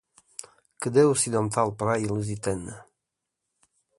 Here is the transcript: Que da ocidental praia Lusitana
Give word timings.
Que 0.79 0.89
da 0.95 1.03
ocidental 1.13 1.69
praia 1.81 2.11
Lusitana 2.13 2.75